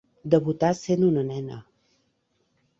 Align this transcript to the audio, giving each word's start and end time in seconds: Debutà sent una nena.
Debutà 0.35 0.71
sent 0.79 1.05
una 1.09 1.27
nena. 1.29 1.61